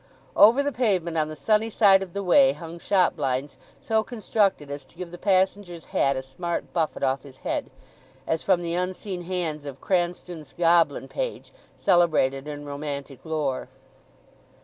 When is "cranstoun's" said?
9.79-10.55